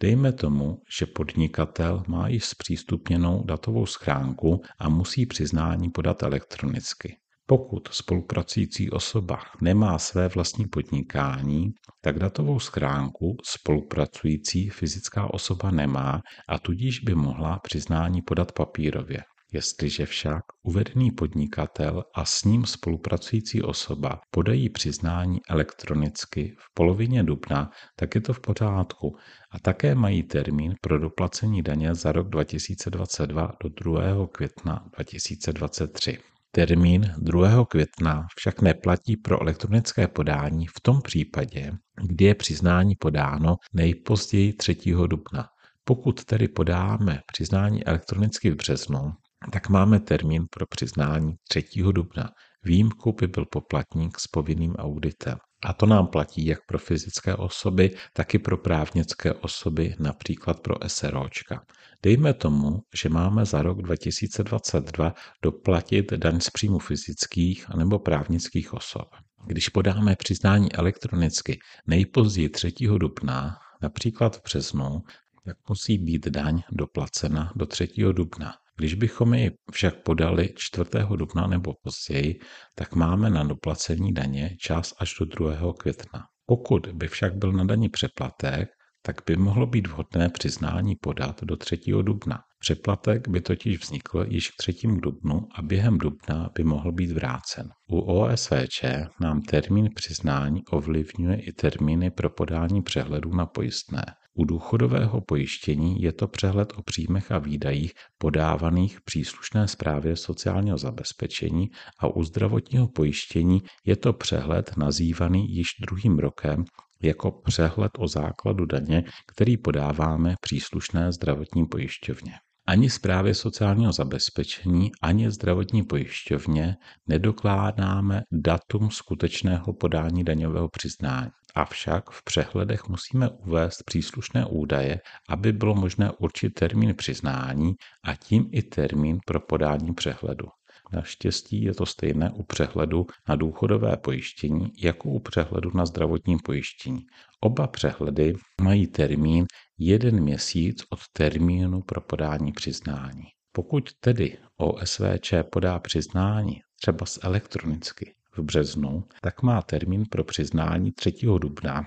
Dejme 0.00 0.32
tomu, 0.32 0.82
že 0.98 1.06
podnikatel 1.06 2.02
má 2.08 2.28
již 2.28 2.44
zpřístupněnou 2.44 3.44
datovou 3.44 3.86
schránku 3.86 4.62
a 4.78 4.88
musí 4.88 5.26
přiznání 5.26 5.90
podat 5.90 6.22
elektronicky. 6.22 7.16
Pokud 7.50 7.88
spolupracující 7.92 8.90
osoba 8.90 9.38
nemá 9.60 9.98
své 9.98 10.28
vlastní 10.28 10.66
podnikání, 10.66 11.70
tak 12.00 12.18
datovou 12.18 12.60
schránku 12.60 13.36
spolupracující 13.44 14.68
fyzická 14.68 15.34
osoba 15.34 15.70
nemá 15.70 16.20
a 16.48 16.58
tudíž 16.58 17.00
by 17.00 17.14
mohla 17.14 17.58
přiznání 17.58 18.22
podat 18.22 18.52
papírově. 18.52 19.18
Jestliže 19.52 20.06
však 20.06 20.42
uvedený 20.62 21.10
podnikatel 21.10 22.04
a 22.14 22.24
s 22.24 22.44
ním 22.44 22.64
spolupracující 22.64 23.62
osoba 23.62 24.20
podají 24.30 24.68
přiznání 24.68 25.38
elektronicky 25.48 26.54
v 26.58 26.74
polovině 26.74 27.22
dubna, 27.22 27.70
tak 27.96 28.14
je 28.14 28.20
to 28.20 28.32
v 28.32 28.40
pořádku 28.40 29.16
a 29.52 29.58
také 29.58 29.94
mají 29.94 30.22
termín 30.22 30.74
pro 30.80 30.98
doplacení 30.98 31.62
daně 31.62 31.94
za 31.94 32.12
rok 32.12 32.28
2022 32.28 33.52
do 33.62 33.68
2. 33.68 34.26
května 34.32 34.84
2023. 34.96 36.18
Termín 36.52 37.14
2. 37.18 37.64
května 37.64 38.26
však 38.36 38.62
neplatí 38.62 39.16
pro 39.16 39.42
elektronické 39.42 40.08
podání 40.08 40.66
v 40.66 40.80
tom 40.82 41.02
případě, 41.02 41.72
kdy 42.08 42.24
je 42.24 42.34
přiznání 42.34 42.94
podáno 42.96 43.56
nejpozději 43.72 44.52
3. 44.52 44.76
dubna. 45.06 45.48
Pokud 45.84 46.24
tedy 46.24 46.48
podáme 46.48 47.20
přiznání 47.32 47.84
elektronicky 47.84 48.50
v 48.50 48.56
březnu, 48.56 49.12
tak 49.52 49.68
máme 49.68 50.00
termín 50.00 50.46
pro 50.50 50.66
přiznání 50.66 51.34
3. 51.48 51.64
dubna. 51.92 52.30
Výjimkou 52.64 53.12
by 53.12 53.26
byl 53.26 53.44
poplatník 53.50 54.20
s 54.20 54.26
povinným 54.26 54.74
auditem. 54.74 55.38
A 55.62 55.72
to 55.72 55.86
nám 55.86 56.06
platí 56.06 56.46
jak 56.46 56.66
pro 56.66 56.78
fyzické 56.78 57.34
osoby, 57.34 57.96
tak 58.12 58.34
i 58.34 58.38
pro 58.38 58.56
právnické 58.56 59.32
osoby, 59.32 59.94
například 59.98 60.60
pro 60.60 60.74
SROčka. 60.86 61.64
Dejme 62.02 62.34
tomu, 62.34 62.82
že 62.94 63.08
máme 63.08 63.44
za 63.44 63.62
rok 63.62 63.82
2022 63.82 65.14
doplatit 65.42 66.12
daň 66.12 66.40
z 66.40 66.50
příjmu 66.50 66.78
fyzických 66.78 67.68
nebo 67.68 67.98
právnických 67.98 68.74
osob. 68.74 69.08
Když 69.46 69.68
podáme 69.68 70.16
přiznání 70.16 70.72
elektronicky 70.72 71.58
nejpozději 71.86 72.48
3. 72.48 72.72
dubna, 72.98 73.58
například 73.82 74.36
v 74.36 74.42
březnu, 74.42 75.02
tak 75.44 75.56
musí 75.68 75.98
být 75.98 76.28
daň 76.28 76.62
doplacena 76.70 77.52
do 77.56 77.66
3. 77.66 77.88
dubna. 78.12 78.54
Když 78.80 78.94
bychom 78.94 79.34
ji 79.34 79.50
však 79.72 80.02
podali 80.02 80.48
4. 80.56 80.90
dubna 81.16 81.46
nebo 81.46 81.72
později, 81.82 82.38
tak 82.74 82.94
máme 82.94 83.30
na 83.30 83.44
doplacení 83.44 84.12
daně 84.12 84.56
čas 84.60 84.94
až 84.98 85.14
do 85.20 85.26
2. 85.26 85.72
května. 85.78 86.22
Pokud 86.46 86.86
by 86.86 87.08
však 87.08 87.34
byl 87.36 87.52
na 87.52 87.64
daní 87.64 87.88
přeplatek, 87.88 88.68
tak 89.02 89.16
by 89.26 89.36
mohlo 89.36 89.66
být 89.66 89.86
vhodné 89.86 90.28
přiznání 90.28 90.96
podat 90.96 91.44
do 91.44 91.56
3. 91.56 91.80
dubna. 92.02 92.38
Přeplatek 92.60 93.28
by 93.28 93.40
totiž 93.40 93.80
vznikl 93.80 94.24
již 94.28 94.50
k 94.50 94.56
3. 94.56 94.72
dubnu 94.84 95.40
a 95.54 95.62
během 95.62 95.98
dubna 95.98 96.50
by 96.54 96.64
mohl 96.64 96.92
být 96.92 97.10
vrácen. 97.10 97.68
U 97.90 98.00
OSVČ 98.00 98.84
nám 99.20 99.42
termín 99.42 99.88
přiznání 99.94 100.60
ovlivňuje 100.70 101.36
i 101.40 101.52
termíny 101.52 102.10
pro 102.10 102.30
podání 102.30 102.82
přehledu 102.82 103.34
na 103.34 103.46
pojistné. 103.46 104.04
U 104.34 104.44
důchodového 104.44 105.20
pojištění 105.20 106.02
je 106.02 106.12
to 106.12 106.28
přehled 106.28 106.72
o 106.76 106.82
příjmech 106.82 107.32
a 107.32 107.38
výdajích 107.38 107.92
podávaných 108.18 109.00
příslušné 109.00 109.68
zprávě 109.68 110.16
sociálního 110.16 110.78
zabezpečení 110.78 111.70
a 111.98 112.06
u 112.06 112.22
zdravotního 112.22 112.88
pojištění 112.88 113.62
je 113.84 113.96
to 113.96 114.12
přehled 114.12 114.76
nazývaný 114.76 115.54
již 115.54 115.66
druhým 115.80 116.18
rokem 116.18 116.64
jako 117.02 117.30
přehled 117.30 117.92
o 117.98 118.08
základu 118.08 118.64
daně, 118.66 119.04
který 119.32 119.56
podáváme 119.56 120.34
příslušné 120.40 121.12
zdravotní 121.12 121.66
pojišťovně. 121.66 122.32
Ani 122.68 122.90
zprávě 122.90 123.34
sociálního 123.34 123.92
zabezpečení, 123.92 124.90
ani 125.02 125.30
zdravotní 125.30 125.82
pojišťovně 125.82 126.76
nedokládáme 127.08 128.22
datum 128.32 128.90
skutečného 128.90 129.72
podání 129.72 130.24
daňového 130.24 130.68
přiznání. 130.68 131.30
Avšak 131.54 132.10
v 132.10 132.24
přehledech 132.24 132.88
musíme 132.88 133.28
uvést 133.28 133.82
příslušné 133.82 134.46
údaje, 134.46 135.00
aby 135.28 135.52
bylo 135.52 135.74
možné 135.74 136.10
určit 136.18 136.50
termín 136.50 136.94
přiznání 136.94 137.74
a 138.04 138.14
tím 138.14 138.48
i 138.52 138.62
termín 138.62 139.18
pro 139.26 139.40
podání 139.40 139.94
přehledu. 139.94 140.46
Naštěstí 140.92 141.62
je 141.62 141.74
to 141.74 141.86
stejné 141.86 142.30
u 142.30 142.42
přehledu 142.42 143.06
na 143.28 143.36
důchodové 143.36 143.96
pojištění 143.96 144.72
jako 144.78 145.08
u 145.08 145.18
přehledu 145.18 145.70
na 145.74 145.86
zdravotní 145.86 146.36
pojištění. 146.38 147.06
Oba 147.40 147.66
přehledy 147.66 148.34
mají 148.62 148.86
termín 148.86 149.46
jeden 149.78 150.20
měsíc 150.20 150.84
od 150.90 151.00
termínu 151.12 151.82
pro 151.82 152.00
podání 152.00 152.52
přiznání. 152.52 153.24
Pokud 153.52 153.90
tedy 154.00 154.38
OSVČ 154.56 155.34
podá 155.52 155.78
přiznání 155.78 156.60
třeba 156.80 157.06
z 157.06 157.18
elektronicky 157.22 158.14
v 158.36 158.42
březnu, 158.42 159.04
tak 159.22 159.42
má 159.42 159.62
termín 159.62 160.04
pro 160.10 160.24
přiznání 160.24 160.92
3. 160.92 161.12
dubna 161.38 161.82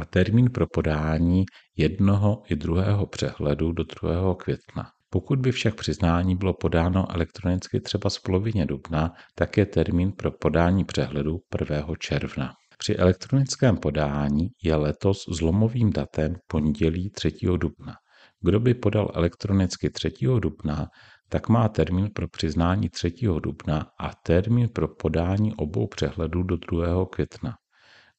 a 0.00 0.04
termín 0.04 0.50
pro 0.50 0.66
podání 0.66 1.44
jednoho 1.76 2.42
i 2.48 2.56
druhého 2.56 3.06
přehledu 3.06 3.72
do 3.72 3.84
2. 4.02 4.34
května. 4.34 4.90
Pokud 5.12 5.38
by 5.38 5.52
však 5.52 5.74
přiznání 5.74 6.36
bylo 6.36 6.54
podáno 6.54 7.14
elektronicky 7.14 7.80
třeba 7.80 8.10
z 8.10 8.18
polovině 8.18 8.66
dubna, 8.66 9.12
tak 9.34 9.56
je 9.56 9.66
termín 9.66 10.12
pro 10.12 10.30
podání 10.30 10.84
přehledu 10.84 11.38
1. 11.60 11.94
června. 11.98 12.52
Při 12.78 12.96
elektronickém 12.96 13.76
podání 13.76 14.48
je 14.62 14.74
letos 14.76 15.24
zlomovým 15.28 15.90
datem 15.90 16.36
pondělí 16.46 17.10
3. 17.10 17.32
dubna. 17.56 17.94
Kdo 18.40 18.60
by 18.60 18.74
podal 18.74 19.10
elektronicky 19.14 19.90
3. 19.90 20.12
dubna, 20.40 20.86
tak 21.28 21.48
má 21.48 21.68
termín 21.68 22.10
pro 22.14 22.28
přiznání 22.28 22.88
3. 22.88 23.12
dubna 23.40 23.86
a 24.00 24.10
termín 24.26 24.68
pro 24.68 24.88
podání 24.88 25.54
obou 25.56 25.86
přehledů 25.86 26.42
do 26.42 26.56
2. 26.56 27.06
května. 27.06 27.54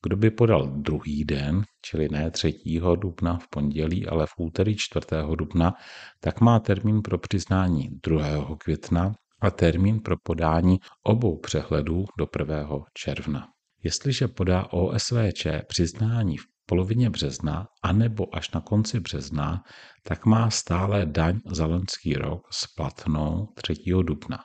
Kdo 0.04 0.18
by 0.18 0.32
podal 0.32 0.68
druhý 0.68 1.26
den, 1.26 1.64
čili 1.86 2.10
ne 2.10 2.32
3. 2.32 2.54
dubna 2.96 3.38
v 3.38 3.48
pondělí, 3.50 4.08
ale 4.08 4.26
v 4.26 4.32
úterý 4.38 4.76
4. 4.78 5.06
dubna, 5.36 5.74
tak 6.20 6.42
má 6.42 6.60
termín 6.60 7.02
pro 7.02 7.18
přiznání 7.18 7.90
2. 8.08 8.56
května 8.58 9.14
a 9.42 9.52
termín 9.52 10.00
pro 10.00 10.16
podání 10.24 10.80
obou 11.04 11.40
přehledů 11.40 12.06
do 12.18 12.28
1. 12.40 12.68
června. 12.94 13.48
Jestliže 13.84 14.28
podá 14.28 14.66
OSVČ 14.72 15.48
přiznání 15.68 16.38
v 16.38 16.44
polovině 16.66 17.10
března 17.10 17.68
anebo 17.84 18.36
až 18.36 18.52
na 18.52 18.62
konci 18.62 19.00
března, 19.00 19.62
tak 20.04 20.26
má 20.26 20.50
stále 20.50 21.06
daň 21.06 21.40
za 21.52 21.66
loňský 21.66 22.14
rok 22.14 22.42
splatnou 22.52 23.48
3. 23.56 23.74
dubna. 24.04 24.40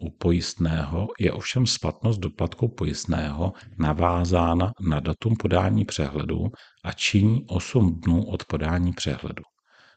U 0.00 0.10
pojistného 0.10 1.08
je 1.18 1.32
ovšem 1.32 1.66
splatnost 1.66 2.20
doplatku 2.20 2.68
pojistného 2.68 3.52
navázána 3.78 4.72
na 4.80 5.00
datum 5.00 5.36
podání 5.36 5.84
přehledu 5.84 6.46
a 6.84 6.92
činí 6.92 7.44
8 7.46 8.00
dnů 8.00 8.24
od 8.24 8.44
podání 8.44 8.92
přehledu. 8.92 9.42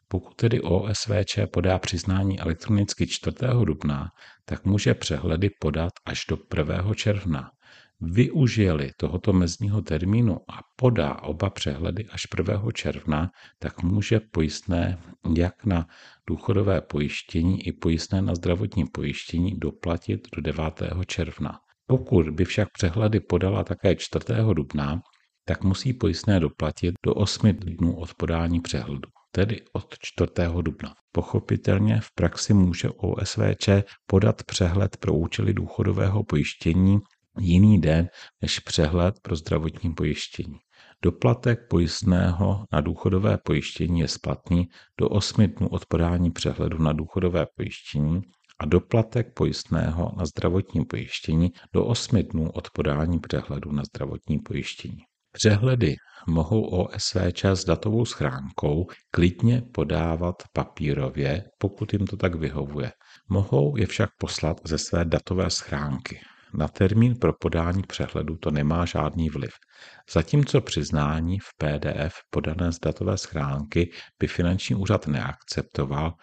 Pokud 0.07 0.36
tedy 0.36 0.62
OSVČ 0.62 1.39
podá 1.51 1.79
přiznání 1.79 2.39
elektronicky 2.39 3.07
4. 3.07 3.36
dubna, 3.65 4.10
tak 4.45 4.65
může 4.65 4.93
přehledy 4.93 5.50
podat 5.60 5.93
až 6.05 6.25
do 6.29 6.38
1. 6.57 6.93
června 6.95 7.51
využije 8.03 8.93
tohoto 8.98 9.33
mezního 9.33 9.81
termínu 9.81 10.36
a 10.36 10.60
podá 10.75 11.15
oba 11.15 11.50
přehledy 11.50 12.05
až 12.12 12.27
1. 12.38 12.63
června, 12.74 13.31
tak 13.60 13.83
může 13.83 14.19
pojistné 14.19 14.98
jak 15.38 15.65
na 15.65 15.88
důchodové 16.29 16.81
pojištění 16.81 17.67
i 17.67 17.72
pojistné 17.72 18.22
na 18.22 18.36
zdravotní 18.36 18.86
pojištění 18.86 19.55
doplatit 19.60 20.27
do 20.36 20.41
9. 20.41 20.63
června. 21.07 21.60
Pokud 21.88 22.29
by 22.29 22.45
však 22.45 22.67
přehledy 22.72 23.19
podala 23.19 23.63
také 23.63 23.95
4. 23.95 24.25
dubna, 24.53 25.01
tak 25.45 25.63
musí 25.63 25.93
pojistné 25.93 26.39
doplatit 26.39 26.95
do 27.05 27.13
8 27.13 27.53
dnů 27.53 27.95
od 27.95 28.13
podání 28.13 28.62
přehledu, 28.62 29.10
tedy 29.31 29.62
od 29.74 29.95
4. 30.00 30.31
dubna. 30.62 30.93
Pochopitelně 31.12 32.00
v 32.00 32.12
praxi 32.15 32.53
může 32.53 32.89
OSVČ 32.89 33.69
podat 34.07 34.43
přehled 34.43 34.98
pro 34.98 35.13
účely 35.13 35.53
důchodového 35.53 36.24
pojištění 36.24 37.00
jiný 37.39 37.81
den 37.81 38.09
než 38.41 38.59
přehled 38.59 39.15
pro 39.21 39.35
zdravotní 39.35 39.93
pojištění. 39.93 40.57
Doplatek 41.03 41.59
pojistného 41.69 42.65
na 42.73 42.81
důchodové 42.81 43.37
pojištění 43.37 43.99
je 43.99 44.07
splatný 44.07 44.67
do 44.99 45.09
8 45.09 45.47
dnů 45.47 45.67
od 45.67 45.85
podání 45.85 46.31
přehledu 46.31 46.77
na 46.77 46.93
důchodové 46.93 47.45
pojištění 47.55 48.21
a 48.59 48.65
doplatek 48.65 49.33
pojistného 49.33 50.11
na 50.17 50.25
zdravotní 50.25 50.85
pojištění 50.85 51.51
do 51.73 51.85
8 51.85 52.23
dnů 52.23 52.49
od 52.51 52.69
podání 52.69 53.19
přehledu 53.19 53.71
na 53.71 53.83
zdravotní 53.83 54.39
pojištění. 54.39 54.99
Přehledy 55.31 55.95
mohou 56.27 56.61
OSVČ 56.61 57.45
s 57.45 57.65
datovou 57.65 58.05
schránkou 58.05 58.85
klidně 59.11 59.61
podávat 59.73 60.35
papírově, 60.53 61.43
pokud 61.57 61.93
jim 61.93 62.07
to 62.07 62.17
tak 62.17 62.35
vyhovuje. 62.35 62.91
Mohou 63.29 63.77
je 63.77 63.85
však 63.85 64.09
poslat 64.17 64.57
ze 64.65 64.77
své 64.77 65.05
datové 65.05 65.49
schránky. 65.49 66.19
Na 66.53 66.67
termín 66.67 67.15
pro 67.15 67.33
podání 67.33 67.81
přehledu 67.83 68.38
to 68.38 68.51
nemá 68.51 68.86
žádný 68.86 69.29
vliv. 69.29 69.51
Zatímco 70.13 70.62
přiznání 70.62 71.39
v 71.39 71.50
PDF 71.57 72.15
podané 72.29 72.72
z 72.72 72.79
datové 72.79 73.17
schránky 73.17 73.91
by 74.19 74.27
finanční 74.27 74.75
úřad 74.75 75.07
neakceptoval, 75.07 76.13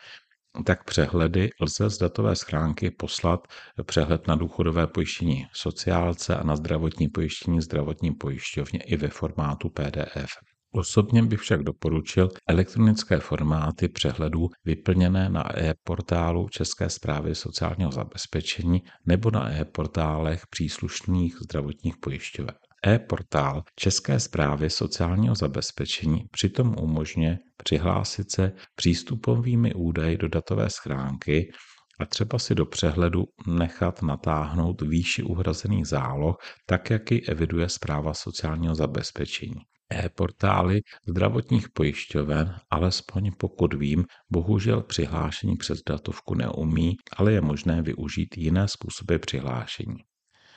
tak 0.67 0.85
přehledy 0.85 1.51
lze 1.61 1.91
z 1.91 1.99
datové 1.99 2.37
schránky 2.37 2.91
poslat 2.91 3.41
přehled 3.87 4.27
na 4.27 4.37
důchodové 4.37 4.87
pojištění 4.87 5.47
sociálce 5.53 6.37
a 6.37 6.43
na 6.43 6.57
zdravotní 6.57 7.09
pojištění 7.09 7.61
zdravotní 7.61 8.11
pojišťovně 8.11 8.81
i 8.81 8.97
ve 8.97 9.09
formátu 9.09 9.69
PDF. 9.69 10.31
Osobně 10.73 11.23
bych 11.23 11.41
však 11.41 11.63
doporučil 11.63 12.29
elektronické 12.49 13.19
formáty 13.21 13.89
přehledů 13.89 14.49
vyplněné 14.65 15.29
na 15.29 15.59
e-portálu 15.59 16.49
České 16.49 16.91
zprávy 16.91 17.35
sociálního 17.35 17.93
zabezpečení 17.93 18.83
nebo 19.07 19.31
na 19.31 19.53
e-portálech 19.53 20.47
příslušných 20.51 21.37
zdravotních 21.43 21.97
pojišťoven. 21.97 22.55
E-portál 22.87 23.63
České 23.77 24.21
zprávy 24.21 24.71
sociálního 24.71 25.35
zabezpečení 25.35 26.25
přitom 26.31 26.75
umožňuje 26.81 27.39
přihlásit 27.57 28.31
se 28.31 28.53
přístupovými 28.75 29.75
údaji 29.75 30.17
do 30.17 30.29
datové 30.29 30.71
schránky 30.71 31.53
a 32.01 32.07
třeba 32.07 32.39
si 32.39 32.55
do 32.55 32.67
přehledu 32.67 33.25
nechat 33.47 34.03
natáhnout 34.03 34.83
výši 34.83 35.23
uhrazených 35.23 35.87
záloh, 35.87 36.37
tak 36.67 36.91
jak 36.91 37.11
ji 37.11 37.21
eviduje 37.21 37.69
zpráva 37.69 38.15
sociálního 38.15 38.75
zabezpečení. 38.75 39.61
E-portály 39.95 40.81
zdravotních 41.09 41.69
pojišťoven, 41.69 42.57
alespoň 42.71 43.33
pokud 43.39 43.75
vím, 43.75 44.05
bohužel 44.31 44.83
přihlášení 44.83 45.57
přes 45.57 45.83
datovku 45.89 46.35
neumí, 46.35 46.97
ale 47.17 47.33
je 47.33 47.41
možné 47.41 47.83
využít 47.83 48.37
jiné 48.37 48.69
způsoby 48.69 49.17
přihlášení. 49.17 49.97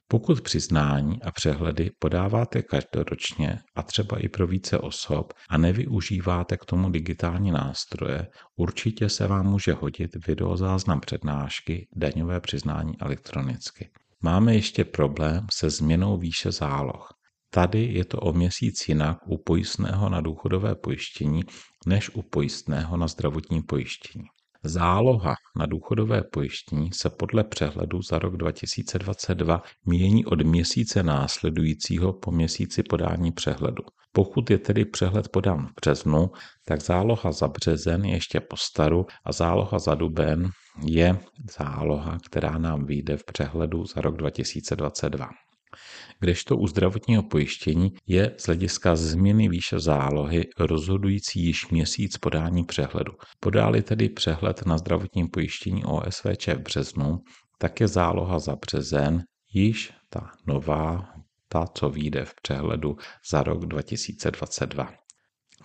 Pokud 0.07 0.41
přiznání 0.41 1.21
a 1.21 1.31
přehledy 1.31 1.91
podáváte 1.99 2.61
každoročně 2.61 3.59
a 3.75 3.83
třeba 3.83 4.17
i 4.17 4.29
pro 4.29 4.47
více 4.47 4.79
osob 4.79 5.33
a 5.49 5.57
nevyužíváte 5.57 6.57
k 6.57 6.65
tomu 6.65 6.89
digitální 6.89 7.51
nástroje, 7.51 8.27
určitě 8.55 9.09
se 9.09 9.27
vám 9.27 9.45
může 9.45 9.73
hodit 9.73 10.27
videozáznam 10.27 10.99
přednášky 10.99 11.87
daňové 11.95 12.39
přiznání 12.39 12.93
elektronicky. 12.99 13.89
Máme 14.21 14.55
ještě 14.55 14.85
problém 14.85 15.47
se 15.53 15.69
změnou 15.69 16.17
výše 16.17 16.51
záloh. 16.51 17.09
Tady 17.53 17.83
je 17.83 18.05
to 18.05 18.17
o 18.17 18.33
měsíc 18.33 18.87
jinak 18.87 19.17
u 19.25 19.37
pojistného 19.37 20.09
na 20.09 20.21
důchodové 20.21 20.75
pojištění 20.75 21.41
než 21.85 22.09
u 22.09 22.21
pojistného 22.21 22.97
na 22.97 23.07
zdravotní 23.07 23.63
pojištění. 23.63 24.25
Záloha 24.63 25.35
na 25.57 25.65
důchodové 25.65 26.23
pojištění 26.23 26.89
se 26.93 27.09
podle 27.09 27.43
přehledu 27.43 28.01
za 28.01 28.19
rok 28.19 28.37
2022 28.37 29.61
mění 29.85 30.25
od 30.25 30.41
měsíce 30.41 31.03
následujícího 31.03 32.13
po 32.13 32.31
měsíci 32.31 32.83
podání 32.83 33.31
přehledu. 33.31 33.83
Pokud 34.11 34.49
je 34.49 34.57
tedy 34.57 34.85
přehled 34.85 35.29
podán 35.29 35.67
v 35.67 35.71
březnu, 35.81 36.31
tak 36.65 36.81
záloha 36.81 37.31
za 37.31 37.47
březen 37.47 38.05
je 38.05 38.13
ještě 38.13 38.39
po 38.39 38.57
staru 38.57 39.05
a 39.25 39.31
záloha 39.31 39.79
za 39.79 39.95
duben 39.95 40.49
je 40.85 41.19
záloha, 41.57 42.17
která 42.25 42.57
nám 42.57 42.85
vyjde 42.85 43.17
v 43.17 43.23
přehledu 43.25 43.85
za 43.85 44.01
rok 44.01 44.17
2022 44.17 45.29
kdežto 46.19 46.57
u 46.57 46.67
zdravotního 46.67 47.23
pojištění 47.23 47.93
je 48.07 48.35
z 48.37 48.45
hlediska 48.45 48.95
změny 48.95 49.49
výše 49.49 49.79
zálohy 49.79 50.45
rozhodující 50.59 51.45
již 51.45 51.67
měsíc 51.67 52.17
podání 52.17 52.63
přehledu. 52.63 53.13
Podáli 53.39 53.81
tedy 53.81 54.09
přehled 54.09 54.65
na 54.65 54.77
zdravotním 54.77 55.29
pojištění 55.29 55.85
OSVČ 55.85 56.47
v 56.47 56.59
březnu, 56.59 57.19
tak 57.57 57.81
je 57.81 57.87
záloha 57.87 58.39
za 58.39 58.55
březen 58.55 59.23
již 59.53 59.93
ta 60.09 60.31
nová, 60.47 61.09
ta, 61.47 61.67
co 61.67 61.89
vyjde 61.89 62.25
v 62.25 62.33
přehledu 62.41 62.97
za 63.31 63.43
rok 63.43 63.65
2022. 63.65 65.02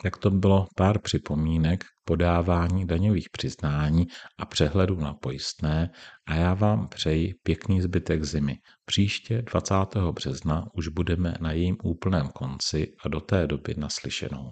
Jak 0.04 0.16
to 0.16 0.30
bylo 0.30 0.66
pár 0.76 0.98
připomínek 0.98 1.84
k 1.84 1.86
podávání 2.04 2.86
daňových 2.86 3.30
přiznání 3.30 4.06
a 4.38 4.46
přehledu 4.46 4.96
na 4.96 5.14
pojistné 5.14 5.90
a 6.26 6.34
já 6.34 6.54
vám 6.54 6.88
přeji 6.88 7.34
pěkný 7.42 7.80
zbytek 7.80 8.24
zimy. 8.24 8.54
Příště 8.84 9.42
20. 9.42 9.74
března 10.12 10.66
už 10.74 10.88
budeme 10.88 11.34
na 11.40 11.52
jejím 11.52 11.76
úplném 11.82 12.28
konci 12.28 12.92
a 13.04 13.08
do 13.08 13.20
té 13.20 13.46
doby 13.46 13.74
naslyšenou. 13.78 14.50